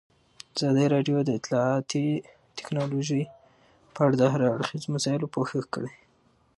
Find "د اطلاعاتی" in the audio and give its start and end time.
1.23-2.05